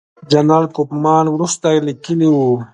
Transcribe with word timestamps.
جنرال 0.31 0.65
کوفمان 0.75 1.25
وروسته 1.29 1.67
لیکلي 1.87 2.27
وو. 2.31 2.47